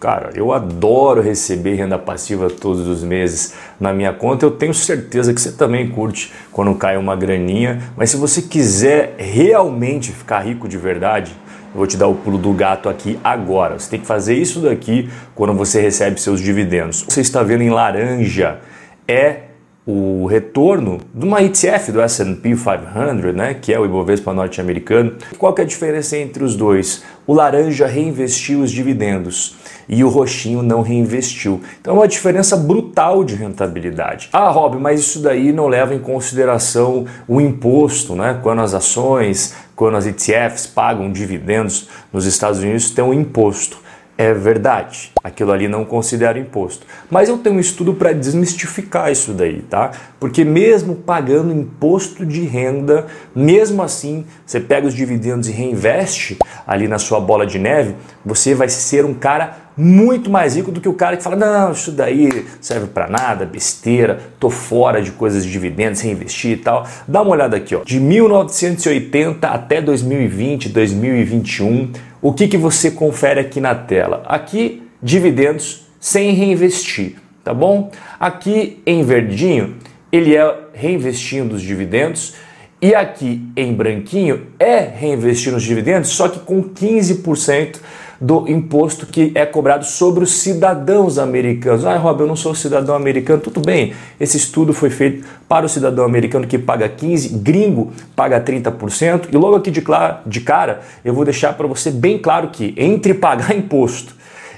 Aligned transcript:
Cara, 0.00 0.30
eu 0.34 0.50
adoro 0.50 1.20
receber 1.20 1.74
renda 1.74 1.98
passiva 1.98 2.48
todos 2.48 2.88
os 2.88 3.04
meses 3.04 3.52
na 3.78 3.92
minha 3.92 4.14
conta. 4.14 4.46
Eu 4.46 4.50
tenho 4.50 4.72
certeza 4.72 5.34
que 5.34 5.40
você 5.40 5.52
também 5.52 5.90
curte 5.90 6.32
quando 6.50 6.74
cai 6.74 6.96
uma 6.96 7.14
graninha. 7.14 7.82
Mas 7.94 8.08
se 8.08 8.16
você 8.16 8.40
quiser 8.40 9.14
realmente 9.18 10.10
ficar 10.10 10.40
rico 10.40 10.66
de 10.66 10.78
verdade, 10.78 11.36
eu 11.74 11.76
vou 11.76 11.86
te 11.86 11.98
dar 11.98 12.06
o 12.06 12.14
pulo 12.14 12.38
do 12.38 12.50
gato 12.54 12.88
aqui 12.88 13.20
agora. 13.22 13.78
Você 13.78 13.90
tem 13.90 14.00
que 14.00 14.06
fazer 14.06 14.34
isso 14.34 14.60
daqui 14.60 15.10
quando 15.34 15.52
você 15.52 15.82
recebe 15.82 16.18
seus 16.18 16.40
dividendos. 16.40 17.04
Você 17.06 17.20
está 17.20 17.42
vendo 17.42 17.62
em 17.62 17.70
laranja 17.70 18.58
é 19.06 19.49
o 19.86 20.26
retorno 20.26 20.98
de 21.14 21.24
uma 21.24 21.42
ETF 21.42 21.90
do 21.90 22.00
S&P 22.00 22.50
500, 22.54 23.34
né, 23.34 23.54
que 23.54 23.72
é 23.72 23.80
o 23.80 23.84
Ibovespa 23.84 24.32
norte-americano. 24.32 25.14
Qual 25.38 25.52
que 25.52 25.62
é 25.62 25.64
a 25.64 25.66
diferença 25.66 26.16
entre 26.16 26.44
os 26.44 26.54
dois? 26.54 27.02
O 27.26 27.32
laranja 27.32 27.86
reinvestiu 27.86 28.60
os 28.60 28.70
dividendos 28.70 29.56
e 29.88 30.04
o 30.04 30.08
roxinho 30.08 30.62
não 30.62 30.82
reinvestiu. 30.82 31.60
Então 31.80 31.94
é 31.94 31.98
uma 31.98 32.08
diferença 32.08 32.56
brutal 32.56 33.24
de 33.24 33.34
rentabilidade. 33.34 34.28
Ah, 34.32 34.50
Rob, 34.50 34.78
mas 34.78 35.00
isso 35.00 35.20
daí 35.20 35.52
não 35.52 35.66
leva 35.66 35.94
em 35.94 35.98
consideração 35.98 37.06
o 37.26 37.40
imposto, 37.40 38.14
né? 38.14 38.38
Quando 38.42 38.60
as 38.60 38.74
ações, 38.74 39.54
quando 39.74 39.96
as 39.96 40.06
ETFs 40.06 40.66
pagam 40.66 41.10
dividendos 41.10 41.88
nos 42.12 42.26
Estados 42.26 42.60
Unidos, 42.60 42.90
tem 42.90 43.04
um 43.04 43.14
imposto. 43.14 43.78
É 44.22 44.34
verdade, 44.34 45.12
aquilo 45.24 45.50
ali 45.50 45.66
não 45.66 45.82
considera 45.82 46.38
imposto. 46.38 46.86
Mas 47.10 47.30
eu 47.30 47.38
tenho 47.38 47.56
um 47.56 47.58
estudo 47.58 47.94
para 47.94 48.12
desmistificar 48.12 49.10
isso 49.10 49.32
daí, 49.32 49.62
tá? 49.62 49.92
Porque 50.20 50.44
mesmo 50.44 50.94
pagando 50.94 51.50
imposto 51.50 52.26
de 52.26 52.42
renda, 52.42 53.06
mesmo 53.34 53.82
assim, 53.82 54.26
você 54.44 54.60
pega 54.60 54.86
os 54.86 54.92
dividendos 54.92 55.48
e 55.48 55.52
reinveste 55.52 56.36
ali 56.66 56.86
na 56.86 56.98
sua 56.98 57.18
bola 57.18 57.46
de 57.46 57.58
neve, 57.58 57.94
você 58.22 58.54
vai 58.54 58.68
ser 58.68 59.06
um 59.06 59.14
cara 59.14 59.56
muito 59.74 60.28
mais 60.28 60.54
rico 60.54 60.70
do 60.70 60.82
que 60.82 60.88
o 60.88 60.92
cara 60.92 61.16
que 61.16 61.22
fala: 61.22 61.36
não, 61.36 61.72
isso 61.72 61.90
daí 61.90 62.46
serve 62.60 62.88
para 62.88 63.08
nada, 63.08 63.46
besteira, 63.46 64.20
tô 64.38 64.50
fora 64.50 65.00
de 65.00 65.12
coisas 65.12 65.46
de 65.46 65.50
dividendos, 65.50 66.02
reinvestir 66.02 66.52
e 66.52 66.56
tal. 66.58 66.86
Dá 67.08 67.22
uma 67.22 67.30
olhada 67.30 67.56
aqui, 67.56 67.74
ó. 67.74 67.82
De 67.82 67.98
1980 67.98 69.48
até 69.48 69.80
2020, 69.80 70.68
2021 70.68 71.92
o 72.22 72.32
que, 72.32 72.48
que 72.48 72.56
você 72.56 72.90
confere 72.90 73.40
aqui 73.40 73.60
na 73.60 73.74
tela? 73.74 74.22
Aqui, 74.26 74.82
dividendos 75.02 75.86
sem 75.98 76.32
reinvestir, 76.32 77.16
tá 77.44 77.52
bom? 77.52 77.90
Aqui 78.18 78.82
em 78.86 79.02
verdinho, 79.02 79.76
ele 80.10 80.36
é 80.36 80.54
reinvestindo 80.72 81.54
os 81.54 81.62
dividendos 81.62 82.34
e 82.80 82.94
aqui 82.94 83.46
em 83.56 83.74
branquinho 83.74 84.46
é 84.58 84.78
reinvestir 84.78 85.52
nos 85.52 85.62
dividendos, 85.62 86.10
só 86.10 86.28
que 86.28 86.40
com 86.40 86.62
15% 86.62 87.76
do 88.20 88.46
imposto 88.46 89.06
que 89.06 89.32
é 89.34 89.46
cobrado 89.46 89.84
sobre 89.84 90.22
os 90.22 90.32
cidadãos 90.32 91.18
americanos. 91.18 91.86
Ah, 91.86 91.96
Rob, 91.96 92.20
eu 92.20 92.26
não 92.26 92.36
sou 92.36 92.54
cidadão 92.54 92.94
americano. 92.94 93.40
Tudo 93.40 93.60
bem, 93.60 93.94
esse 94.20 94.36
estudo 94.36 94.74
foi 94.74 94.90
feito 94.90 95.26
para 95.48 95.64
o 95.64 95.68
cidadão 95.68 96.04
americano 96.04 96.46
que 96.46 96.58
paga 96.58 96.88
15%, 96.88 97.38
gringo 97.40 97.92
paga 98.14 98.38
30%. 98.38 99.28
E 99.32 99.36
logo 99.36 99.56
aqui 99.56 99.70
de, 99.70 99.82
de 100.26 100.40
cara, 100.42 100.82
eu 101.02 101.14
vou 101.14 101.24
deixar 101.24 101.54
para 101.54 101.66
você 101.66 101.90
bem 101.90 102.18
claro 102.18 102.48
que 102.48 102.74
entre 102.76 103.14
pagar 103.14 103.54
imposto 103.56 104.14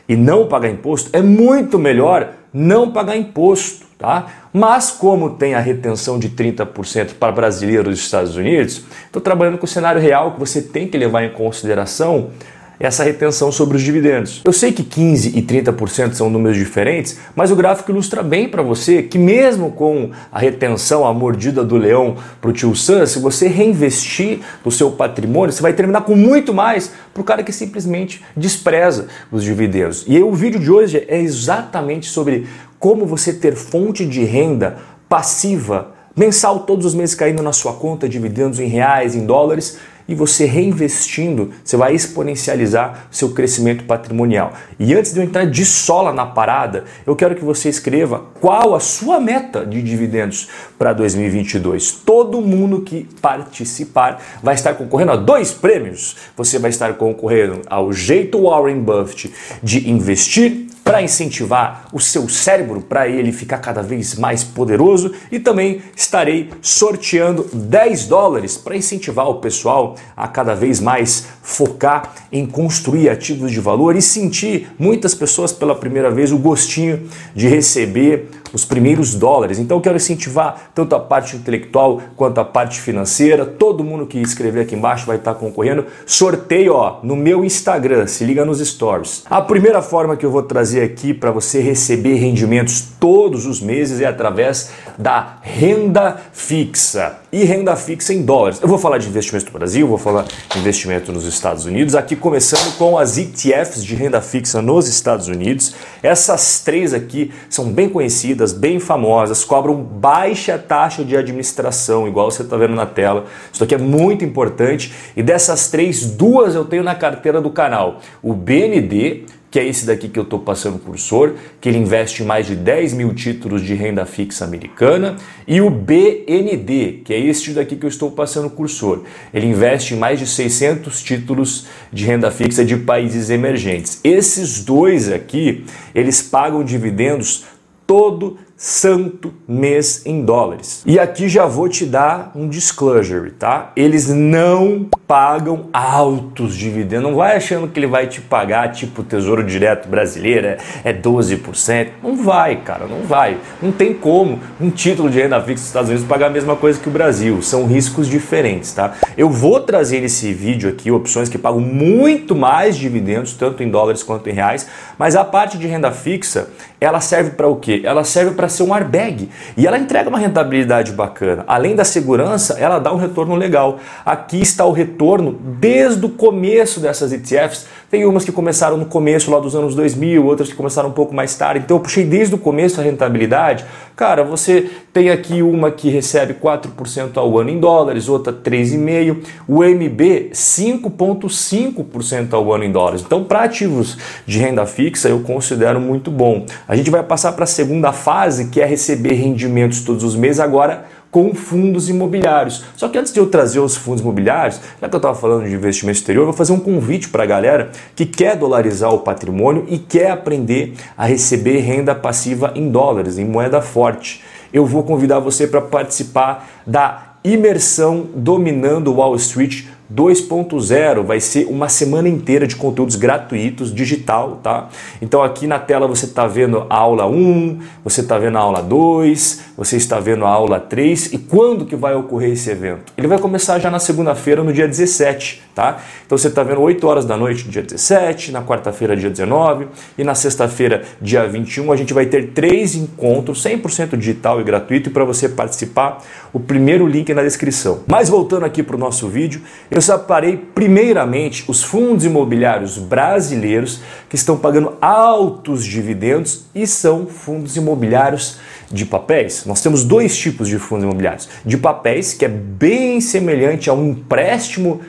e 0.08 0.16
não 0.16 0.48
pagar 0.48 0.69
imposto 0.69 1.10
é 1.12 1.22
muito 1.22 1.78
melhor 1.78 2.30
não 2.52 2.91
pagar 2.91 3.16
imposto. 3.16 3.86
Tá? 3.97 4.26
Mas 4.52 4.91
como 4.91 5.30
tem 5.30 5.54
a 5.54 5.60
retenção 5.60 6.19
de 6.19 6.30
30% 6.30 7.12
para 7.20 7.30
brasileiros 7.30 7.94
dos 7.94 8.00
Estados 8.00 8.34
Unidos, 8.34 8.82
estou 9.06 9.22
trabalhando 9.22 9.58
com 9.58 9.64
o 9.64 9.69
cenário 9.69 10.00
real 10.00 10.32
que 10.32 10.41
você 10.41 10.60
tem 10.60 10.88
que 10.88 10.98
levar 10.98 11.22
em 11.22 11.30
consideração 11.30 12.30
essa 12.78 13.05
retenção 13.05 13.53
sobre 13.53 13.77
os 13.77 13.83
dividendos. 13.83 14.42
Eu 14.45 14.53
sei 14.53 14.73
que 14.73 14.83
15 14.83 15.37
e 15.37 15.42
30% 15.42 16.15
são 16.15 16.28
números 16.28 16.56
diferentes, 16.56 17.19
mas 17.34 17.51
o 17.51 17.56
gráfico 17.56 17.91
ilustra 17.91 18.23
bem 18.23 18.48
para 18.48 18.62
você 18.62 19.03
que 19.03 19.19
mesmo 19.19 19.70
com 19.73 20.11
a 20.31 20.39
retenção, 20.39 21.06
a 21.06 21.12
mordida 21.12 21.65
do 21.65 21.77
leão 21.77 22.17
para 22.41 22.50
o 22.50 22.53
tio 22.53 22.75
Sam, 22.75 23.06
se 23.06 23.19
você 23.19 23.49
reinvestir 23.49 24.41
no 24.65 24.71
seu 24.71 24.91
patrimônio, 24.91 25.53
você 25.53 25.62
vai 25.62 25.72
terminar 25.72 26.03
com 26.03 26.16
muito 26.16 26.53
mais 26.53 26.93
para 27.12 27.21
o 27.21 27.25
cara 27.25 27.43
que 27.43 27.53
simplesmente 27.53 28.22
despreza 28.37 29.09
os 29.31 29.44
dividendos. 29.44 30.05
E 30.06 30.21
o 30.22 30.32
vídeo 30.32 30.61
de 30.61 30.71
hoje 30.71 31.05
é 31.09 31.21
exatamente 31.21 32.06
sobre 32.06 32.47
como 32.78 33.06
você 33.06 33.32
ter 33.32 33.55
fonte 33.55 34.05
de 34.05 34.25
renda 34.25 34.78
passiva 35.09 35.94
mensal 36.16 36.61
todos 36.61 36.84
os 36.84 36.94
meses 36.94 37.15
caindo 37.15 37.43
na 37.43 37.53
sua 37.53 37.75
conta, 37.75 38.09
dividendos 38.09 38.61
em 38.61 38.66
reais, 38.66 39.15
em 39.15 39.25
dólares 39.25 39.78
e 40.08 40.14
você 40.14 40.44
reinvestindo, 40.44 41.50
você 41.64 41.76
vai 41.76 41.94
exponencializar 41.94 43.06
seu 43.10 43.30
crescimento 43.30 43.84
patrimonial. 43.84 44.52
E 44.78 44.94
antes 44.94 45.12
de 45.12 45.20
eu 45.20 45.24
entrar 45.24 45.46
de 45.46 45.64
sola 45.64 46.12
na 46.12 46.26
parada, 46.26 46.84
eu 47.06 47.14
quero 47.14 47.34
que 47.34 47.44
você 47.44 47.68
escreva 47.68 48.22
qual 48.40 48.74
a 48.74 48.80
sua 48.80 49.20
meta 49.20 49.64
de 49.64 49.82
dividendos 49.82 50.48
para 50.78 50.92
2022. 50.92 51.92
Todo 52.04 52.40
mundo 52.40 52.82
que 52.82 53.08
participar 53.20 54.20
vai 54.42 54.54
estar 54.54 54.74
concorrendo 54.74 55.12
a 55.12 55.16
dois 55.16 55.52
prêmios. 55.52 56.16
Você 56.36 56.58
vai 56.58 56.70
estar 56.70 56.94
concorrendo 56.94 57.62
ao 57.66 57.92
jeito 57.92 58.42
Warren 58.42 58.80
Buffett 58.80 59.32
de 59.62 59.88
investir 59.90 60.72
para 60.84 61.03
incentivar 61.03 61.87
o 61.93 62.00
seu 62.00 62.28
cérebro 62.28 62.81
para 62.81 63.09
ele 63.09 63.32
ficar 63.32 63.59
cada 63.59 63.82
vez 63.82 64.16
mais 64.16 64.43
poderoso 64.43 65.12
e 65.31 65.38
também 65.38 65.81
estarei 65.97 66.50
sorteando 66.60 67.48
10 67.53 68.06
dólares 68.06 68.56
para 68.56 68.76
incentivar 68.76 69.28
o 69.28 69.37
pessoal 69.37 69.97
a 70.16 70.26
cada 70.26 70.54
vez 70.54 70.81
mais 70.81 71.26
focar 71.43 72.15
em 72.31 72.47
construir 72.47 73.09
ativos 73.09 73.53
de 73.53 73.60
valor 73.60 73.97
e 73.97 74.03
sentir 74.03 74.72
muitas 74.78 75.15
pessoas 75.15 75.53
pela 75.53 75.75
primeira 75.75 76.10
vez 76.10 76.32
o 76.32 76.38
gostinho 76.38 77.09
de 77.34 77.49
receber 77.49 78.28
os 78.52 78.64
primeiros 78.64 79.14
dólares. 79.14 79.58
Então 79.58 79.78
eu 79.78 79.80
quero 79.80 79.96
incentivar 79.96 80.70
tanto 80.74 80.94
a 80.94 81.00
parte 81.00 81.36
intelectual 81.36 82.00
quanto 82.16 82.38
a 82.38 82.44
parte 82.44 82.80
financeira. 82.80 83.44
Todo 83.44 83.84
mundo 83.84 84.06
que 84.06 84.18
escrever 84.18 84.62
aqui 84.62 84.74
embaixo 84.74 85.06
vai 85.06 85.16
estar 85.16 85.34
concorrendo. 85.34 85.86
Sorteio 86.06 86.74
ó, 86.74 87.00
no 87.02 87.16
meu 87.16 87.44
Instagram, 87.44 88.06
se 88.06 88.24
liga 88.24 88.44
nos 88.44 88.60
stories. 88.60 89.24
A 89.28 89.40
primeira 89.40 89.82
forma 89.82 90.16
que 90.16 90.26
eu 90.26 90.30
vou 90.30 90.42
trazer 90.42 90.82
aqui 90.82 91.14
para 91.14 91.30
você 91.30 91.60
receber 91.60 92.14
rendimentos 92.14 92.84
todos 92.98 93.46
os 93.46 93.60
meses 93.60 94.00
é 94.00 94.06
através 94.06 94.70
da 94.98 95.38
renda 95.42 96.20
fixa. 96.32 97.19
E 97.32 97.44
renda 97.44 97.74
fixa 97.76 98.12
em 98.12 98.22
dólares. 98.22 98.60
Eu 98.60 98.69
vou 98.69 98.78
falar 98.78 98.98
de 98.98 99.08
investimento 99.08 99.46
no 99.46 99.58
Brasil, 99.58 99.88
vou 99.88 99.96
falar 99.96 100.24
de 100.24 100.58
investimento 100.58 101.10
nos 101.12 101.24
Estados 101.24 101.64
Unidos. 101.64 101.94
Aqui 101.94 102.14
começando 102.14 102.76
com 102.76 102.98
as 102.98 103.16
ETFs 103.16 103.82
de 103.82 103.94
renda 103.94 104.20
fixa 104.20 104.60
nos 104.60 104.86
Estados 104.86 105.28
Unidos. 105.28 105.74
Essas 106.02 106.60
três 106.60 106.92
aqui 106.92 107.32
são 107.48 107.72
bem 107.72 107.88
conhecidas 107.88 108.41
conhecidas, 108.42 108.53
bem 108.53 108.80
famosas, 108.80 109.44
cobram 109.44 109.76
baixa 109.76 110.58
taxa 110.58 111.04
de 111.04 111.16
administração, 111.16 112.08
igual 112.08 112.30
você 112.30 112.42
está 112.42 112.56
vendo 112.56 112.75
na 112.75 112.86
tela. 112.86 113.26
Isso 113.53 113.62
aqui 113.62 113.75
é 113.75 113.78
muito 113.78 114.25
importante. 114.25 114.92
E 115.16 115.22
dessas 115.22 115.70
três, 115.70 116.04
duas 116.10 116.54
eu 116.54 116.64
tenho 116.64 116.82
na 116.82 116.94
carteira 116.94 117.41
do 117.41 117.50
canal: 117.50 118.00
o 118.22 118.34
BND, 118.34 119.25
que 119.50 119.60
é 119.60 119.66
esse 119.66 119.84
daqui 119.84 120.08
que 120.08 120.19
eu 120.19 120.22
estou 120.22 120.38
passando 120.38 120.78
cursor, 120.78 121.34
que 121.60 121.69
ele 121.69 121.76
investe 121.76 122.22
em 122.22 122.26
mais 122.26 122.47
de 122.47 122.56
10 122.56 122.94
mil 122.94 123.14
títulos 123.14 123.62
de 123.62 123.75
renda 123.75 124.06
fixa 124.06 124.47
americana, 124.47 125.16
e 125.47 125.60
o 125.60 125.69
BND, 125.69 127.02
que 127.04 127.12
é 127.12 127.20
este 127.20 127.52
daqui 127.52 127.76
que 127.76 127.84
eu 127.84 127.88
estou 127.88 128.10
passando 128.10 128.48
cursor. 128.48 129.02
Ele 129.32 129.47
investe 129.47 129.92
em 129.92 129.98
mais 129.98 130.19
de 130.19 130.26
600 130.26 131.02
títulos 131.02 131.66
de 131.92 132.06
renda 132.06 132.31
fixa 132.31 132.64
de 132.64 132.78
países 132.78 133.28
emergentes. 133.28 134.00
Esses 134.02 134.64
dois 134.64 135.12
aqui, 135.12 135.66
eles 135.94 136.22
pagam 136.22 136.64
dividendos 136.64 137.44
todo 137.92 138.38
santo 138.56 139.34
mês 139.47 140.06
em 140.06 140.25
dólares. 140.25 140.82
E 140.86 140.98
aqui 140.98 141.28
já 141.28 141.44
vou 141.44 141.69
te 141.69 141.84
dar 141.84 142.30
um 142.34 142.48
disclosure, 142.48 143.32
tá? 143.32 143.70
Eles 143.76 144.08
não 144.08 144.86
pagam 145.06 145.66
altos 145.75 146.56
dividendos. 146.56 147.02
Não 147.02 147.16
vai 147.16 147.36
achando 147.36 147.69
que 147.69 147.78
ele 147.78 147.86
vai 147.86 148.06
te 148.06 148.20
pagar 148.20 148.72
tipo 148.72 149.02
Tesouro 149.02 149.44
Direto 149.44 149.88
brasileiro, 149.88 150.56
é 150.82 150.92
12%. 150.92 151.70
É 151.72 151.90
não 152.02 152.17
vai, 152.17 152.56
cara, 152.56 152.87
não 152.87 153.02
vai. 153.02 153.37
Não 153.61 153.72
tem 153.72 153.93
como 153.93 154.38
um 154.58 154.70
título 154.70 155.11
de 155.11 155.20
renda 155.20 155.38
fixa 155.40 155.55
dos 155.55 155.67
Estados 155.67 155.90
Unidos 155.90 156.08
pagar 156.08 156.28
a 156.28 156.31
mesma 156.31 156.56
coisa 156.56 156.81
que 156.81 156.88
o 156.88 156.93
Brasil. 156.93 157.43
São 157.43 157.67
riscos 157.67 158.08
diferentes, 158.08 158.72
tá? 158.72 158.94
Eu 159.19 159.28
vou 159.28 159.61
trazer 159.61 160.00
nesse 160.00 160.32
vídeo 160.32 160.70
aqui 160.70 160.90
opções 160.90 161.28
que 161.28 161.37
pagam 161.37 161.61
muito 161.61 162.34
mais 162.34 162.76
dividendos, 162.76 163.34
tanto 163.34 163.62
em 163.62 163.69
dólares 163.69 164.02
quanto 164.02 164.31
em 164.31 164.32
reais, 164.32 164.67
mas 164.96 165.14
a 165.14 165.25
parte 165.25 165.58
de 165.58 165.67
renda 165.67 165.90
fixa, 165.90 166.49
ela 166.82 167.00
serve 167.00 167.31
para 167.31 167.46
o 167.46 167.56
quê? 167.56 167.82
Ela 167.84 168.05
serve 168.05 168.32
para 168.32 168.49
ser 168.49 168.62
um 168.62 168.75
airbag. 168.75 169.29
E 169.56 169.67
ela 169.67 169.79
entrega 169.79 170.08
uma 170.08 170.19
rentabilidade 170.19 170.93
bacana. 170.93 171.44
Além 171.46 171.76
da 171.76 171.84
segurança, 171.84 172.58
ela 172.58 172.79
dá 172.79 172.93
um 172.93 172.96
retorno 172.96 173.34
legal. 173.34 173.79
Aqui 174.05 174.40
está 174.40 174.64
o 174.64 174.73
retorno 174.73 175.32
desde 175.32 176.05
o 176.05 176.08
começo 176.08 176.81
dessas 176.81 177.12
ETFs 177.12 177.67
Tem 177.93 178.05
umas 178.06 178.25
que 178.25 178.33
começaram 178.33 178.79
no 178.79 178.87
começo 178.87 179.31
lá 179.31 179.39
dos 179.39 179.55
anos 179.55 179.75
2000, 179.75 180.25
outras 180.25 180.49
que 180.49 180.55
começaram 180.55 180.89
um 180.89 180.93
pouco 180.93 181.15
mais 181.15 181.37
tarde. 181.37 181.62
Então 181.62 181.77
eu 181.77 181.81
puxei 181.83 182.06
desde 182.06 182.35
o 182.35 182.39
começo 182.39 182.81
a 182.81 182.83
rentabilidade. 182.83 183.67
Cara, 183.94 184.25
você 184.25 184.71
tem 184.94 185.11
aqui 185.11 185.43
uma 185.43 185.71
que 185.71 185.91
recebe 185.91 186.33
4% 186.33 187.19
ao 187.19 187.39
ano 187.39 187.50
em 187.50 187.61
dólares, 187.61 188.09
outra 188.09 188.33
3,5%, 188.33 189.19
o 189.47 189.62
MB 189.62 190.31
5,5% 190.33 192.33
ao 192.33 192.50
ano 192.55 192.65
em 192.65 192.73
dólares. 192.73 193.03
Então, 193.05 193.25
para 193.25 193.43
ativos 193.43 193.99
de 194.25 194.39
renda 194.39 194.65
fixa, 194.65 195.11
eu 195.11 195.21
considero 195.21 195.79
muito 195.79 196.11
bom. 196.11 196.47
A 196.67 196.75
gente 196.75 196.91
vai 196.91 197.03
passar 197.03 197.33
para 197.33 197.44
a 197.44 197.47
segunda 197.47 197.93
fase, 197.93 198.49
que 198.49 198.62
é 198.62 198.65
receber 198.65 199.12
rendimentos 199.12 199.83
todos 199.83 200.03
os 200.03 200.17
meses 200.17 200.41
agora 200.41 200.87
com 201.12 201.35
fundos 201.35 201.91
imobiliários. 201.91 202.64
Só 202.75 202.88
que 202.88 202.97
antes 202.97 203.12
de 203.12 203.20
eu 203.20 203.26
trazer 203.26 203.61
os 203.61 203.76
fundos 203.76 204.00
imobiliários, 204.00 204.59
já 204.81 204.88
que 204.88 204.94
eu 204.94 204.99
estava 204.99 205.14
falando 205.14 205.47
de 205.47 205.55
investimento 205.55 205.99
exterior, 205.99 206.23
eu 206.23 206.26
vou 206.26 206.35
fazer 206.35 206.55
um 206.55 206.59
convite 206.59 207.11
para 207.11 207.23
a 207.23 207.26
galera 207.26 207.70
que 207.94 208.06
quer 208.06 208.35
dolarizar 208.35 208.93
o 208.93 209.00
patrimônio 209.00 209.67
e 209.69 209.79
quer 209.79 210.11
aprender 210.11 210.73
a 210.97 211.05
receber 211.05 211.59
renda 211.59 211.94
passiva 211.94 212.53
em 212.56 212.70
dólares, 212.70 213.19
em 213.19 213.26
moeda 213.26 213.61
forte. 213.61 214.25
Eu 214.50 214.64
vou 214.64 214.82
convidar 214.85 215.19
você 215.19 215.47
para 215.47 215.61
participar 215.61 216.49
da 216.67 217.12
imersão 217.23 218.06
dominando 218.15 218.94
Wall 218.94 219.15
Street 219.17 219.67
2.0 219.94 221.03
vai 221.05 221.21
ser 221.21 221.47
uma 221.47 221.69
semana 221.69 222.09
inteira 222.09 222.47
de 222.47 222.56
conteúdos 222.56 222.97
gratuitos, 222.97 223.75
digital, 223.75 224.41
tá? 224.43 224.69
Então 225.00 225.23
aqui 225.23 225.47
na 225.47 225.59
tela 225.59 225.87
você 225.87 226.06
está 226.06 226.27
vendo 226.27 226.67
a 226.71 226.77
aula 226.77 227.06
1, 227.06 227.59
você 227.85 228.00
está 228.00 228.19
vendo 228.19 228.39
a 228.39 228.41
aula 228.41 228.62
2, 228.62 229.43
você 229.56 229.77
está 229.77 230.00
vendo 230.00 230.25
a 230.25 230.31
aula 230.31 230.59
3 230.59 231.12
e 231.12 231.19
quando 231.19 231.67
que 231.67 231.77
vai 231.77 231.94
ocorrer 231.94 232.33
esse 232.33 232.50
evento? 232.50 232.93
Ele 232.97 233.06
vai 233.06 233.19
começar 233.19 233.59
já 233.59 233.71
na 233.71 233.79
segunda-feira, 233.79 234.43
no 234.43 234.53
dia 234.53 234.67
17, 234.67 235.43
tá? 235.55 235.81
Então 236.06 236.17
você 236.17 236.29
está 236.29 236.43
vendo 236.43 236.61
8 236.62 236.87
horas 236.87 237.05
da 237.05 237.17
noite, 237.17 237.49
dia 237.49 237.62
17, 237.62 238.33
na 238.33 238.43
quarta-feira, 238.43 238.97
dia 238.97 239.11
19 239.11 239.67
e 239.99 240.05
na 240.05 240.15
sexta-feira, 240.15 240.83
dia 241.00 241.27
21, 241.27 241.71
a 241.71 241.77
gente 241.77 241.93
vai 241.93 242.06
ter 242.06 242.31
três 242.31 242.75
encontros 242.75 243.44
100% 243.44 243.97
digital 243.97 244.41
e 244.41 244.44
gratuito 244.44 244.89
e 244.89 244.93
para 244.93 245.05
você 245.05 245.29
participar, 245.29 246.03
o 246.33 246.41
primeiro 246.41 246.87
link 246.87 247.11
é 247.11 247.15
na 247.15 247.23
descrição. 247.23 247.81
Mas 247.87 248.09
voltando 248.09 248.47
aqui 248.47 248.62
para 248.62 248.77
o 248.77 248.79
nosso 248.79 249.09
vídeo, 249.09 249.43
eu 249.71 249.81
separei 249.82 250.37
primeiramente 250.37 251.44
os 251.49 251.62
fundos 251.62 252.05
imobiliários 252.05 252.79
brasileiros 252.79 253.81
que 254.08 254.17
estão 254.17 254.37
pagando 254.37 254.76
altos 254.81 255.64
dividendos 255.64 256.44
e 256.55 256.67
são 256.67 257.06
fundos 257.06 257.56
imobiliários 257.56 258.38
de 258.70 258.87
papéis. 258.87 259.44
Nós 259.44 259.61
temos 259.61 259.84
dois 259.84 260.17
tipos 260.17 260.49
de 260.49 260.58
fundos 260.58 260.84
imobiliários: 260.84 261.29
de 261.44 261.56
papéis, 261.56 262.14
que 262.14 262.25
é 262.25 262.29
bem 262.29 263.00
semelhante 263.00 263.69
a 263.69 263.75
um 263.75 263.90
empréstimo 263.90 264.81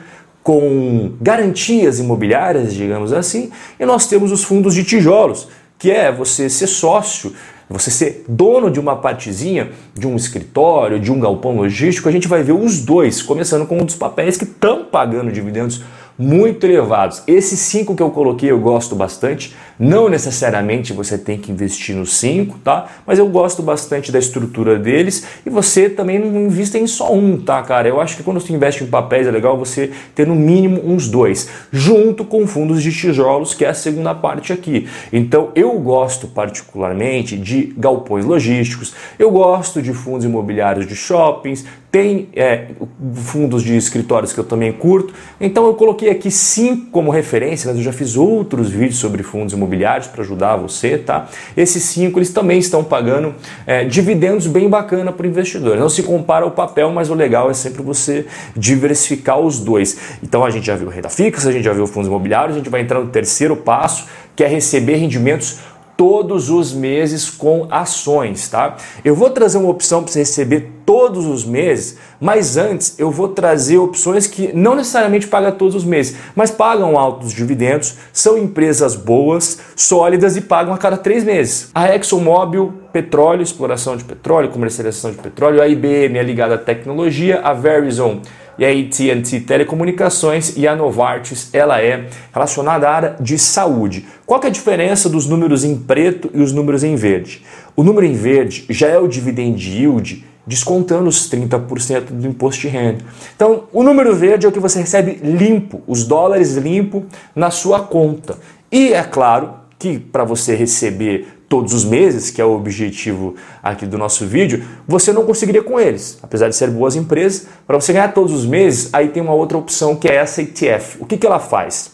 com 0.42 1.14
garantias 1.20 1.98
imobiliárias, 1.98 2.74
digamos 2.74 3.12
assim, 3.12 3.50
e 3.80 3.86
nós 3.86 4.06
temos 4.06 4.30
os 4.30 4.44
fundos 4.44 4.74
de 4.74 4.84
tijolos, 4.84 5.48
que 5.78 5.90
é 5.90 6.12
você 6.12 6.50
ser 6.50 6.66
sócio 6.66 7.32
você 7.68 7.90
ser 7.90 8.24
dono 8.28 8.70
de 8.70 8.78
uma 8.78 8.96
partezinha, 8.96 9.70
de 9.94 10.06
um 10.06 10.16
escritório, 10.16 11.00
de 11.00 11.10
um 11.10 11.18
galpão 11.18 11.56
logístico, 11.56 12.08
a 12.08 12.12
gente 12.12 12.28
vai 12.28 12.42
ver 12.42 12.52
os 12.52 12.80
dois, 12.80 13.22
começando 13.22 13.66
com 13.66 13.78
um 13.78 13.84
dos 13.84 13.94
papéis 13.94 14.36
que 14.36 14.44
estão 14.44 14.84
pagando 14.84 15.32
dividendos 15.32 15.82
muito 16.18 16.64
elevados. 16.64 17.22
Esses 17.26 17.58
cinco 17.58 17.94
que 17.94 18.02
eu 18.02 18.10
coloquei 18.10 18.50
eu 18.50 18.58
gosto 18.58 18.94
bastante. 18.94 19.54
Não 19.78 20.08
necessariamente 20.08 20.92
você 20.92 21.18
tem 21.18 21.38
que 21.38 21.50
investir 21.50 21.96
nos 21.96 22.16
cinco, 22.16 22.58
tá? 22.58 22.86
Mas 23.04 23.18
eu 23.18 23.28
gosto 23.28 23.62
bastante 23.62 24.12
da 24.12 24.18
estrutura 24.18 24.78
deles 24.78 25.26
e 25.44 25.50
você 25.50 25.90
também 25.90 26.18
não 26.18 26.42
invista 26.42 26.78
em 26.78 26.86
só 26.86 27.12
um, 27.12 27.36
tá, 27.36 27.60
cara? 27.62 27.88
Eu 27.88 28.00
acho 28.00 28.16
que 28.16 28.22
quando 28.22 28.40
você 28.40 28.52
investe 28.52 28.84
em 28.84 28.86
papéis 28.86 29.26
é 29.26 29.30
legal 29.30 29.58
você 29.58 29.90
ter 30.14 30.26
no 30.26 30.36
mínimo 30.36 30.80
uns 30.84 31.08
dois, 31.08 31.48
junto 31.72 32.24
com 32.24 32.46
fundos 32.46 32.82
de 32.82 32.92
tijolos, 32.92 33.52
que 33.52 33.64
é 33.64 33.68
a 33.68 33.74
segunda 33.74 34.14
parte 34.14 34.52
aqui. 34.52 34.88
Então 35.12 35.50
eu 35.56 35.72
gosto 35.80 36.28
particularmente 36.28 37.36
de 37.36 37.74
galpões 37.76 38.24
logísticos, 38.24 38.94
eu 39.18 39.30
gosto 39.30 39.82
de 39.82 39.92
fundos 39.92 40.24
imobiliários 40.24 40.86
de 40.86 40.94
shoppings, 40.94 41.64
tem 41.94 42.28
é, 42.34 42.70
fundos 43.14 43.62
de 43.62 43.76
escritórios 43.76 44.32
que 44.32 44.40
eu 44.40 44.42
também 44.42 44.72
curto. 44.72 45.14
Então 45.40 45.64
eu 45.64 45.74
coloquei 45.74 46.10
aqui 46.10 46.28
cinco 46.28 46.90
como 46.90 47.08
referência, 47.08 47.68
mas 47.68 47.76
eu 47.76 47.84
já 47.84 47.92
fiz 47.92 48.16
outros 48.16 48.68
vídeos 48.68 48.96
sobre 48.96 49.22
fundos 49.22 49.54
imobiliários 49.54 50.08
para 50.08 50.22
ajudar 50.22 50.56
você, 50.56 50.98
tá? 50.98 51.28
Esses 51.56 51.84
cinco 51.84 52.18
eles 52.18 52.32
também 52.32 52.58
estão 52.58 52.82
pagando 52.82 53.32
é, 53.64 53.84
dividendos 53.84 54.48
bem 54.48 54.68
bacana 54.68 55.12
para 55.12 55.24
o 55.24 55.28
investidor. 55.28 55.76
Não 55.76 55.88
se 55.88 56.02
compara 56.02 56.44
ao 56.44 56.50
papel, 56.50 56.90
mas 56.90 57.10
o 57.10 57.14
legal 57.14 57.48
é 57.48 57.54
sempre 57.54 57.80
você 57.80 58.26
diversificar 58.56 59.38
os 59.38 59.60
dois. 59.60 59.96
Então 60.20 60.44
a 60.44 60.50
gente 60.50 60.66
já 60.66 60.74
viu 60.74 60.88
renda 60.88 61.08
fixa, 61.08 61.48
a 61.48 61.52
gente 61.52 61.62
já 61.62 61.72
viu 61.72 61.86
fundos 61.86 62.08
imobiliários, 62.08 62.56
a 62.56 62.58
gente 62.58 62.70
vai 62.70 62.80
entrar 62.80 62.98
no 62.98 63.06
terceiro 63.06 63.54
passo, 63.54 64.08
que 64.34 64.42
é 64.42 64.48
receber 64.48 64.96
rendimentos 64.96 65.60
todos 65.96 66.50
os 66.50 66.72
meses 66.72 67.30
com 67.30 67.66
ações, 67.70 68.48
tá? 68.48 68.76
Eu 69.04 69.14
vou 69.14 69.30
trazer 69.30 69.58
uma 69.58 69.70
opção 69.70 70.02
para 70.02 70.12
você 70.12 70.20
receber 70.20 70.72
todos 70.84 71.26
os 71.26 71.44
meses, 71.44 71.96
mas 72.20 72.56
antes 72.56 72.98
eu 72.98 73.10
vou 73.10 73.28
trazer 73.28 73.78
opções 73.78 74.26
que 74.26 74.52
não 74.52 74.74
necessariamente 74.74 75.26
pagam 75.26 75.52
todos 75.52 75.74
os 75.74 75.84
meses, 75.84 76.16
mas 76.34 76.50
pagam 76.50 76.98
altos 76.98 77.32
dividendos, 77.32 77.96
são 78.12 78.36
empresas 78.36 78.94
boas, 78.94 79.58
sólidas 79.76 80.36
e 80.36 80.40
pagam 80.40 80.74
a 80.74 80.78
cada 80.78 80.96
três 80.96 81.24
meses. 81.24 81.70
A 81.74 81.94
ExxonMobil, 81.94 82.72
petróleo, 82.92 83.42
exploração 83.42 83.96
de 83.96 84.04
petróleo, 84.04 84.50
comercialização 84.50 85.10
de 85.10 85.18
petróleo, 85.18 85.62
a 85.62 85.68
IBM 85.68 86.18
é 86.18 86.22
ligada 86.22 86.54
à 86.54 86.58
tecnologia, 86.58 87.40
a 87.40 87.52
Verizon 87.52 88.20
e 88.58 88.64
a 88.64 88.68
AT&T 88.68 89.40
Telecomunicações 89.40 90.56
e 90.56 90.66
a 90.66 90.76
Novartis, 90.76 91.50
ela 91.52 91.80
é 91.80 92.08
relacionada 92.32 92.88
à 92.88 92.94
área 92.94 93.16
de 93.20 93.38
saúde. 93.38 94.06
Qual 94.24 94.40
é 94.42 94.46
a 94.46 94.50
diferença 94.50 95.08
dos 95.08 95.26
números 95.26 95.64
em 95.64 95.76
preto 95.76 96.30
e 96.34 96.40
os 96.40 96.52
números 96.52 96.84
em 96.84 96.96
verde? 96.96 97.42
O 97.76 97.82
número 97.82 98.06
em 98.06 98.14
verde 98.14 98.64
já 98.68 98.88
é 98.88 98.98
o 98.98 99.08
dividend 99.08 99.58
yield 99.58 100.24
descontando 100.46 101.08
os 101.08 101.30
30% 101.30 102.10
do 102.10 102.26
imposto 102.26 102.62
de 102.62 102.68
renda. 102.68 103.04
Então, 103.34 103.64
o 103.72 103.82
número 103.82 104.14
verde 104.14 104.46
é 104.46 104.48
o 104.48 104.52
que 104.52 104.60
você 104.60 104.80
recebe 104.80 105.18
limpo, 105.22 105.82
os 105.86 106.04
dólares 106.04 106.56
limpo 106.56 107.04
na 107.34 107.50
sua 107.50 107.80
conta. 107.80 108.36
E 108.70 108.92
é 108.92 109.02
claro 109.02 109.54
que 109.78 109.98
para 109.98 110.24
você 110.24 110.54
receber 110.54 111.43
todos 111.54 111.72
os 111.72 111.84
meses, 111.84 112.32
que 112.32 112.40
é 112.40 112.44
o 112.44 112.50
objetivo 112.50 113.36
aqui 113.62 113.86
do 113.86 113.96
nosso 113.96 114.26
vídeo, 114.26 114.64
você 114.88 115.12
não 115.12 115.24
conseguiria 115.24 115.62
com 115.62 115.78
eles. 115.78 116.18
Apesar 116.20 116.48
de 116.48 116.56
ser 116.56 116.68
boas 116.68 116.96
empresas, 116.96 117.46
para 117.64 117.80
você 117.80 117.92
ganhar 117.92 118.12
todos 118.12 118.32
os 118.32 118.44
meses, 118.44 118.92
aí 118.92 119.10
tem 119.10 119.22
uma 119.22 119.34
outra 119.34 119.56
opção 119.56 119.94
que 119.94 120.08
é 120.08 120.16
essa 120.16 120.42
ETF. 120.42 120.96
O 120.98 121.06
que, 121.06 121.16
que 121.16 121.24
ela 121.24 121.38
faz? 121.38 121.92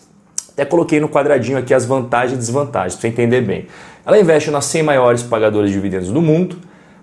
Até 0.48 0.64
coloquei 0.64 0.98
no 0.98 1.10
quadradinho 1.10 1.58
aqui 1.58 1.74
as 1.74 1.84
vantagens 1.84 2.32
e 2.32 2.36
desvantagens, 2.38 2.94
para 2.94 3.02
você 3.02 3.08
entender 3.08 3.42
bem. 3.42 3.66
Ela 4.06 4.18
investe 4.18 4.50
nas 4.50 4.64
100 4.64 4.82
maiores 4.82 5.22
pagadoras 5.22 5.68
de 5.68 5.76
dividendos 5.76 6.08
do 6.08 6.22
mundo, 6.22 6.56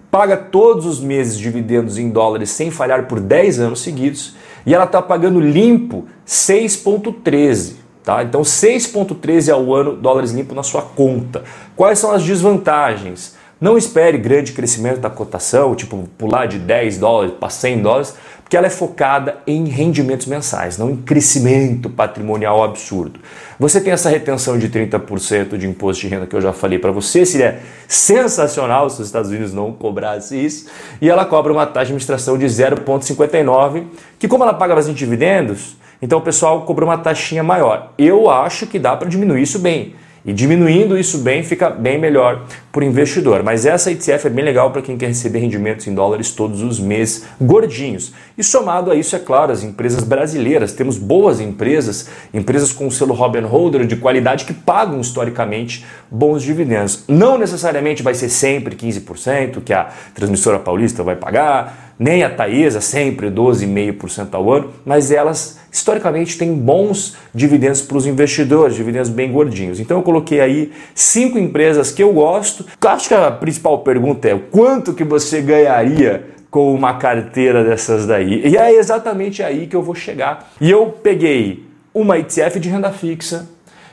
paga 0.10 0.36
todos 0.36 0.88
os 0.88 1.00
meses 1.00 1.38
dividendos 1.38 2.00
em 2.00 2.10
dólares 2.10 2.50
sem 2.50 2.72
falhar 2.72 3.06
por 3.06 3.20
10 3.20 3.60
anos 3.60 3.82
seguidos, 3.82 4.36
e 4.66 4.74
ela 4.74 4.86
está 4.86 5.00
pagando 5.00 5.40
limpo 5.40 6.06
6,13. 6.26 7.74
Tá? 8.08 8.24
Então 8.24 8.42
6,13 8.42 9.54
ao 9.54 9.76
ano 9.76 9.94
dólares 9.94 10.32
limpo 10.32 10.56
na 10.56 10.64
sua 10.64 10.82
conta. 10.82 11.44
Quais 11.76 12.00
são 12.00 12.10
as 12.10 12.24
desvantagens? 12.24 13.36
Não 13.60 13.78
espere 13.78 14.18
grande 14.18 14.54
crescimento 14.54 15.02
da 15.02 15.10
cotação, 15.10 15.76
tipo 15.76 16.08
pular 16.18 16.46
de 16.46 16.58
10 16.58 17.00
dólares 17.00 17.34
para 17.38 17.50
100 17.50 17.82
dólares, 17.82 18.16
porque 18.42 18.56
ela 18.56 18.68
é 18.68 18.70
focada 18.70 19.40
em 19.46 19.66
rendimentos 19.66 20.26
mensais, 20.26 20.78
não 20.78 20.90
em 20.90 20.96
crescimento 20.96 21.90
patrimonial 21.90 22.64
absurdo. 22.64 23.20
Você 23.60 23.82
tem 23.82 23.92
essa 23.92 24.10
retenção 24.10 24.58
de 24.58 24.70
30% 24.70 25.58
de 25.58 25.68
imposto 25.68 26.04
de 26.04 26.08
renda 26.08 26.26
que 26.26 26.36
eu 26.36 26.40
já 26.40 26.54
falei 26.54 26.80
para 26.80 26.94
você, 26.94 27.26
seria 27.26 27.60
sensacional 27.90 28.90
se 28.90 29.02
os 29.02 29.08
Estados 29.08 29.32
Unidos 29.32 29.52
não 29.52 29.74
cobrassem 29.74 30.46
isso, 30.46 30.70
e 31.02 31.10
ela 31.10 31.26
cobra 31.26 31.52
uma 31.52 31.66
taxa 31.66 31.88
de 31.88 31.92
administração 31.92 32.38
de 32.38 32.46
0,59, 32.46 33.84
que 34.18 34.30
como 34.30 34.46
ela 34.46 34.54
paga 34.54 34.76
bastante 34.76 34.98
dividendos, 34.98 35.76
então 36.02 36.20
o 36.20 36.22
pessoal 36.22 36.62
cobra 36.62 36.86
uma 36.86 36.98
taxinha 36.98 37.44
maior. 37.44 37.94
Eu 37.98 38.30
acho 38.30 38.68
que 38.68 38.80
dá 38.80 38.96
para 38.96 39.10
diminuir 39.10 39.42
isso 39.42 39.60
bem. 39.60 39.96
E 40.28 40.34
diminuindo 40.34 41.00
isso 41.00 41.20
bem, 41.20 41.42
fica 41.42 41.70
bem 41.70 41.98
melhor 41.98 42.44
para 42.70 42.82
o 42.82 42.84
investidor. 42.84 43.44
Mas 43.44 43.66
essa 43.66 43.90
ETF 43.90 44.28
é 44.28 44.30
bem 44.30 44.44
legal 44.44 44.72
para 44.72 44.82
quem 44.82 44.98
quer 44.98 45.08
receber 45.08 45.40
rendimentos 45.40 45.88
em 45.88 45.96
dólares 45.96 46.32
todos 46.32 46.62
os 46.62 46.82
meses, 46.82 47.26
gordinhos. 47.40 48.12
E 48.38 48.44
somado 48.44 48.92
a 48.92 48.96
isso, 48.96 49.16
é 49.16 49.20
claro, 49.20 49.54
as 49.54 49.64
empresas 49.64 50.04
brasileiras. 50.04 50.74
Temos 50.74 50.98
boas 50.98 51.40
empresas, 51.40 52.10
empresas 52.34 52.74
com 52.74 52.88
o 52.88 52.92
selo 52.92 53.14
Robin 53.14 53.44
Holder 53.44 53.88
de 53.88 53.96
qualidade 53.96 54.44
que 54.44 54.54
pagam 54.54 55.00
historicamente 55.00 55.86
bons 56.12 56.44
dividendos. 56.44 57.06
Não 57.08 57.38
necessariamente 57.38 58.04
vai 58.04 58.14
ser 58.14 58.28
sempre 58.28 58.76
15% 58.76 59.62
que 59.64 59.72
a 59.72 59.88
transmissora 60.14 60.60
paulista 60.60 61.04
vai 61.04 61.16
pagar, 61.16 61.94
nem 61.98 62.24
a 62.24 62.30
Taesa, 62.30 62.82
sempre 62.82 63.32
12,5% 63.32 64.28
ao 64.34 64.52
ano, 64.52 64.74
mas 64.86 65.10
elas 65.10 65.58
historicamente 65.78 66.38
têm 66.38 66.54
bons 66.54 67.16
dividendos 67.34 67.82
para 67.82 67.98
os 67.98 68.06
investidores, 68.06 68.76
dividendos 68.76 69.10
bem 69.10 69.32
gordinhos. 69.32 69.80
Então 69.80 69.98
eu 69.98 70.04
coloquei 70.04 70.40
aí 70.42 70.72
cinco 70.94 71.38
empresas 71.38 71.92
que 71.92 72.04
eu 72.04 72.12
gosto. 72.12 72.66
Acho 72.82 73.08
que 73.08 73.14
a 73.14 73.32
principal 73.32 73.80
pergunta 73.80 74.28
é 74.28 74.38
quanto 74.52 74.94
que 74.94 75.04
você 75.04 75.42
ganharia 75.42 76.26
com 76.50 76.74
uma 76.74 76.96
carteira 76.96 77.64
dessas 77.64 78.06
daí? 78.06 78.42
E 78.46 78.58
é 78.58 78.74
exatamente 78.74 79.44
aí 79.44 79.68
que 79.68 79.76
eu 79.76 79.84
vou 79.84 79.96
chegar. 79.96 80.52
E 80.60 80.70
eu 80.70 80.88
peguei 80.88 81.66
uma 81.94 82.18
ETF 82.18 82.60
de 82.60 82.70
renda 82.70 82.92
fixa, 82.92 83.48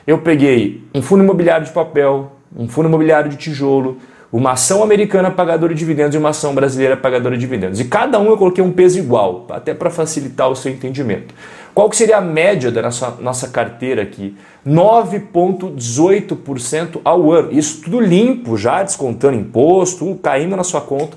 eu 0.05 0.19
peguei 0.19 0.83
um 0.93 1.01
fundo 1.01 1.23
imobiliário 1.23 1.65
de 1.65 1.71
papel, 1.71 2.31
um 2.55 2.67
fundo 2.67 2.87
imobiliário 2.87 3.29
de 3.29 3.37
tijolo, 3.37 3.97
uma 4.37 4.51
ação 4.51 4.83
americana 4.83 5.31
pagadora 5.31 5.73
de 5.73 5.79
dividendos 5.79 6.13
e 6.13 6.17
uma 6.17 6.31
ação 6.31 6.53
brasileira 6.53 6.97
pagadora 6.97 7.35
de 7.35 7.41
dividendos. 7.41 7.79
E 7.79 7.85
cada 7.85 8.19
um 8.19 8.25
eu 8.25 8.35
coloquei 8.35 8.61
um 8.61 8.71
peso 8.71 8.99
igual, 8.99 9.45
até 9.49 9.73
para 9.73 9.89
facilitar 9.89 10.49
o 10.49 10.55
seu 10.57 10.73
entendimento. 10.73 11.33
Qual 11.73 11.89
que 11.89 11.95
seria 11.95 12.17
a 12.17 12.21
média 12.21 12.69
da 12.69 12.81
nossa, 12.81 13.11
nossa 13.21 13.47
carteira 13.47 14.01
aqui? 14.01 14.35
9,18% 14.67 16.99
ao 17.05 17.31
ano. 17.31 17.53
Isso 17.53 17.81
tudo 17.81 18.01
limpo, 18.01 18.57
já 18.57 18.83
descontando 18.83 19.37
imposto, 19.37 20.19
caindo 20.21 20.57
na 20.57 20.65
sua 20.65 20.81
conta, 20.81 21.15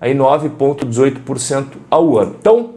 aí 0.00 0.14
9,18% 0.14 1.64
ao 1.90 2.18
ano. 2.18 2.36
Então, 2.38 2.70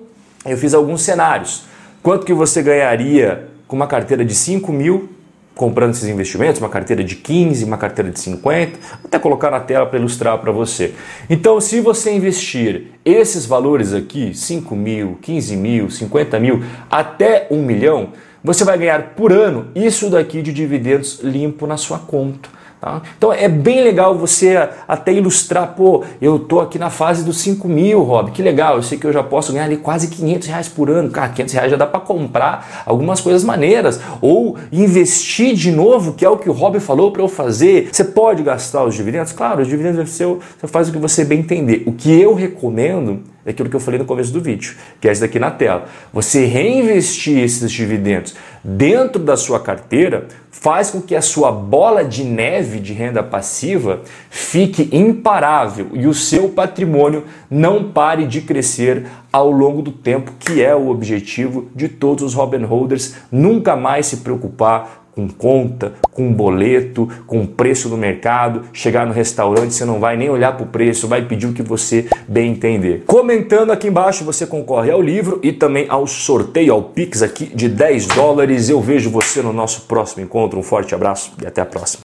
eu 0.44 0.58
fiz 0.58 0.74
alguns 0.74 1.04
cenários. 1.04 1.66
Quanto 2.02 2.26
que 2.26 2.34
você 2.34 2.64
ganharia 2.64 3.48
com 3.68 3.76
uma 3.76 3.86
carteira 3.86 4.26
de 4.26 4.34
5 4.34 4.74
mil 4.74 5.08
comprando 5.56 5.92
esses 5.92 6.08
investimentos, 6.08 6.60
uma 6.60 6.70
carteira 6.70 7.04
de 7.04 7.16
15, 7.16 7.64
uma 7.64 7.78
carteira 7.78 8.10
de 8.10 8.20
50, 8.20 8.72
vou 8.72 9.00
até 9.06 9.20
colocar 9.20 9.52
na 9.52 9.60
tela 9.60 9.86
para 9.86 10.00
ilustrar 10.00 10.38
para 10.40 10.52
você. 10.52 10.94
Então, 11.30 11.62
se 11.62 11.80
você 11.80 12.12
investir 12.12 12.88
esses 13.06 13.46
valores 13.46 13.94
aqui, 13.94 14.34
5 14.34 14.76
mil, 14.76 15.18
15 15.22 15.56
mil, 15.56 15.90
50 15.90 16.40
mil, 16.40 16.64
até 16.90 17.48
1 17.52 17.62
milhão, 17.62 18.10
você 18.44 18.64
vai 18.66 18.78
ganhar 18.78 19.14
por 19.16 19.32
ano 19.32 19.68
isso 19.76 20.10
daqui 20.10 20.42
de 20.42 20.52
dividendos 20.52 21.20
limpo 21.22 21.66
na 21.68 21.78
sua 21.78 22.00
conta. 22.00 22.50
Tá? 22.84 23.02
Então 23.18 23.32
é 23.32 23.48
bem 23.48 23.82
legal 23.82 24.14
você 24.14 24.58
até 24.86 25.14
ilustrar, 25.14 25.74
pô, 25.74 26.04
eu 26.22 26.38
tô 26.38 26.60
aqui 26.60 26.78
na 26.78 26.90
fase 26.90 27.24
dos 27.24 27.38
5 27.38 27.66
mil, 27.66 28.04
Rob, 28.04 28.32
que 28.32 28.42
legal, 28.42 28.76
eu 28.76 28.84
sei 28.84 28.98
que 28.98 29.08
eu 29.08 29.14
já 29.14 29.24
posso 29.24 29.54
ganhar 29.54 29.64
ali 29.64 29.78
quase 29.78 30.10
500 30.10 30.48
reais 30.50 30.68
por 30.68 30.90
ano, 30.90 31.10
cara, 31.10 31.30
500 31.30 31.54
reais 31.54 31.72
já 31.72 31.78
dá 31.78 31.88
para 31.88 32.02
comprar 32.02 32.84
algumas 32.86 33.22
coisas 33.22 33.42
maneiras, 33.42 34.02
ou 34.20 34.58
investir 34.70 35.56
de 35.56 35.72
novo, 35.72 36.12
que 36.12 36.26
é 36.26 36.30
o 36.30 36.36
que 36.36 36.50
o 36.50 36.52
Rob 36.52 36.78
falou 36.82 37.10
para 37.14 37.22
eu 37.22 37.30
fazer. 37.30 37.88
Você 37.90 38.04
pode 38.04 38.44
gastar 38.44 38.84
os 38.84 38.96
dividendos? 38.96 39.32
Claro, 39.32 39.62
os 39.62 39.68
dividendos 39.70 40.02
é 40.02 40.06
seu, 40.06 40.42
você 40.60 40.68
faz 40.68 40.90
o 40.90 40.92
que 40.92 40.98
você 40.98 41.24
bem 41.24 41.40
entender. 41.40 41.84
O 41.88 41.94
que 41.94 42.12
eu 42.12 42.34
recomendo 42.34 43.22
é 43.46 43.52
aquilo 43.52 43.70
que 43.70 43.76
eu 43.76 43.80
falei 43.80 44.00
no 44.00 44.06
começo 44.06 44.32
do 44.32 44.40
vídeo, 44.40 44.76
que 45.02 45.08
é 45.08 45.12
esse 45.12 45.22
daqui 45.22 45.38
na 45.38 45.52
tela. 45.52 45.86
Você 46.14 46.46
reinvestir 46.46 47.40
esses 47.40 47.72
dividendos 47.72 48.36
dentro 48.64 49.22
da 49.22 49.36
sua 49.36 49.60
carteira 49.60 50.28
faz 50.50 50.92
com 50.92 51.02
que 51.02 51.14
a 51.14 51.22
sua 51.22 51.52
bola 51.52 52.06
de 52.06 52.24
neve 52.24 52.80
de 52.80 52.94
renda 52.94 53.22
passiva 53.22 54.02
fique 54.30 54.88
imparável 54.94 55.90
e 55.94 56.08
o 56.08 56.14
seu 56.14 56.48
patrimônio 56.48 57.26
não 57.52 57.92
pare 57.92 58.26
de 58.26 58.40
crescer 58.40 59.06
ao 59.32 59.52
longo 59.52 59.82
do 59.82 59.92
tempo, 59.92 60.32
que 60.40 60.64
é 60.64 60.74
o 60.74 60.88
objetivo 60.88 61.68
de 61.76 61.90
todos 61.90 62.24
os 62.24 62.34
Robin 62.34 62.64
Holders, 62.64 63.16
nunca 63.30 63.76
mais 63.76 64.06
se 64.06 64.18
preocupar 64.18 65.03
com 65.16 65.28
conta, 65.28 65.94
com 66.12 66.32
boleto, 66.34 67.08
com 67.28 67.46
preço 67.46 67.90
no 67.90 67.98
mercado. 67.98 68.64
Chegar 68.74 69.06
no 69.06 69.14
restaurante, 69.14 69.74
você 69.74 69.86
não 69.86 70.00
vai 70.00 70.18
nem 70.18 70.30
olhar 70.30 70.54
para 70.54 70.66
o 70.66 70.70
preço, 70.70 71.08
vai 71.08 71.26
pedir 71.26 71.48
o 71.48 71.54
que 71.54 71.64
você 71.64 72.08
bem 72.28 72.52
entender. 72.52 73.04
Comentando 73.06 73.72
aqui 73.72 73.88
embaixo, 73.88 74.24
você 74.24 74.46
concorre 74.46 74.92
ao 74.92 75.02
livro 75.02 75.40
e 75.44 75.52
também 75.52 75.86
ao 75.90 76.08
sorteio, 76.08 76.74
ao 76.74 76.84
Pix 76.84 77.22
aqui 77.22 77.46
de 77.46 77.70
10 77.70 78.08
dólares. 78.08 78.70
Eu 78.70 78.82
vejo 78.82 79.10
você 79.10 79.42
no 79.42 79.54
nosso 79.54 79.82
próximo 79.82 80.24
encontro. 80.24 80.60
Um 80.60 80.64
forte 80.64 80.96
abraço 80.96 81.34
e 81.42 81.46
até 81.46 81.62
a 81.62 81.66
próxima. 81.66 82.02